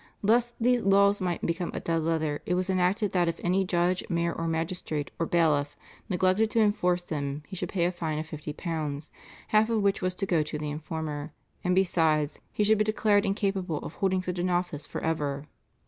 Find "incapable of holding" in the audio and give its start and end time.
13.27-14.23